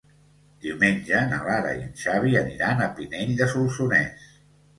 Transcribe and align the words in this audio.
Diumenge 0.61 1.19
na 1.33 1.39
Lara 1.47 1.73
i 1.81 1.81
en 1.89 1.91
Xavi 2.05 2.33
aniran 2.41 2.83
a 2.87 2.89
Pinell 2.97 3.37
de 3.45 3.51
Solsonès. 3.53 4.27